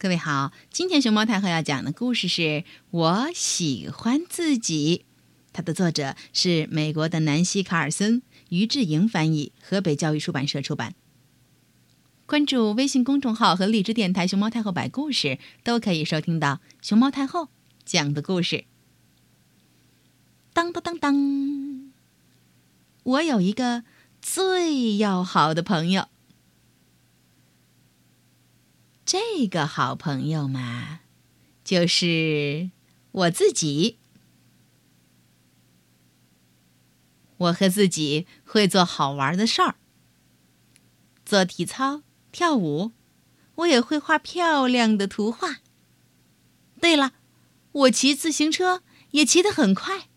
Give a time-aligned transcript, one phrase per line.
[0.00, 2.40] 各位好，今天熊猫太后要讲的故事是
[2.90, 5.04] 《我喜欢自己》，
[5.52, 10.94] 它的作者是美国的南希·卡尔森，于志莹翻译，河北教育出版社出版。
[12.24, 17.48] 关注微信公众号和荔枝电台“熊猫太后摆故事”，都可以收听到熊猫太后
[17.84, 18.64] 讲的故事。
[20.54, 21.92] 当当当当，
[23.02, 23.84] 我有一个
[24.22, 26.08] 最要好的朋友。
[29.12, 31.00] 这个好朋友嘛，
[31.64, 32.70] 就是
[33.10, 33.98] 我自己。
[37.38, 39.74] 我和自己会做好玩的事儿，
[41.24, 42.92] 做体操、跳舞，
[43.56, 45.56] 我也会画漂亮的图画。
[46.80, 47.14] 对了，
[47.72, 50.08] 我骑自行车也骑得很快。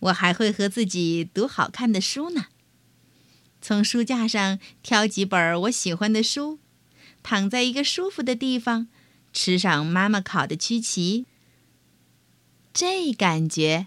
[0.00, 2.46] 我还会和自己读好看的书呢。
[3.62, 6.58] 从书架上挑几本我喜欢的书，
[7.22, 8.88] 躺在一个舒服的地方，
[9.32, 11.26] 吃上妈妈烤的曲奇。
[12.74, 13.86] 这感觉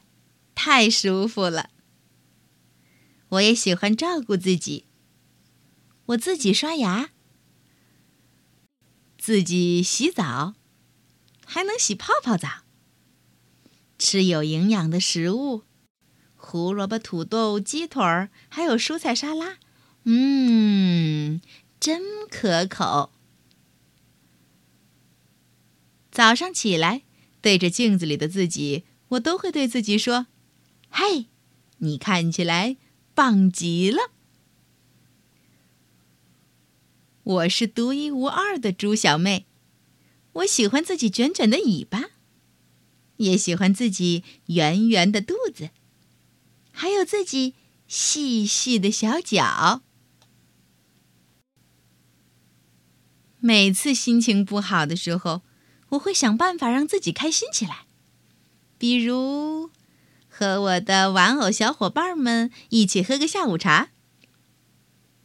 [0.55, 1.71] 太舒服了。
[3.29, 4.85] 我也喜欢照顾自己，
[6.05, 7.09] 我自己刷牙，
[9.17, 10.53] 自己洗澡，
[11.45, 12.63] 还能洗泡泡澡。
[13.99, 15.63] 吃有营养的食物，
[16.35, 19.57] 胡萝卜、土豆、鸡腿儿，还有蔬菜沙拉。
[20.05, 21.41] 嗯，
[21.79, 23.11] 真可口。
[26.11, 27.01] 早上起来，
[27.41, 30.27] 对着镜子里的自己，我都会对自己说
[30.89, 31.25] ：“嘿，
[31.79, 32.77] 你看起来
[33.13, 34.11] 棒极了。”
[37.23, 39.47] 我是独一无二的猪小妹，
[40.33, 42.11] 我喜欢自己卷卷的尾巴，
[43.17, 45.71] 也喜欢自己圆圆的肚子，
[46.71, 47.55] 还有自己
[47.87, 49.81] 细细的小脚。
[53.47, 55.43] 每次心情不好的时候，
[55.89, 57.85] 我会想办法让自己开心起来，
[58.79, 59.69] 比如
[60.27, 63.91] 和我的玩偶小伙伴们一起喝个下午茶。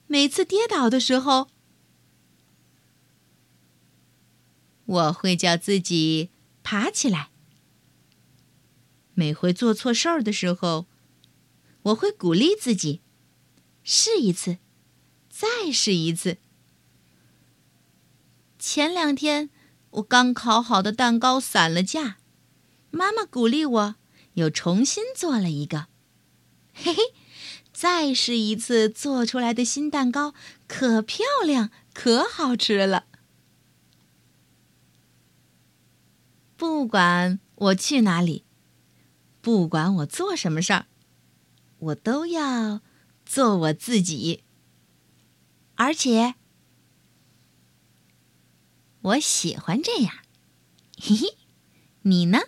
[0.06, 1.48] 每次跌倒的时候，
[4.84, 6.28] 我会叫自己
[6.62, 7.30] 爬起来。
[9.14, 10.84] 每回做错事儿的时候，
[11.84, 13.00] 我会鼓励自己，
[13.82, 14.58] 试一次，
[15.30, 16.36] 再试一次。
[18.60, 19.48] 前两天，
[19.88, 22.18] 我刚烤好的蛋糕散了架，
[22.90, 23.94] 妈妈鼓励我，
[24.34, 25.86] 又重新做了一个。
[26.74, 27.02] 嘿嘿，
[27.72, 30.34] 再试一次做出来的新蛋糕，
[30.68, 33.06] 可漂亮，可好吃了。
[36.58, 38.44] 不管我去哪里，
[39.40, 40.84] 不管我做什么事儿，
[41.78, 42.82] 我都要
[43.24, 44.44] 做我自己，
[45.76, 46.34] 而且。
[49.02, 50.12] 我喜欢这样，
[51.00, 51.36] 嘿嘿，
[52.02, 52.38] 你呢？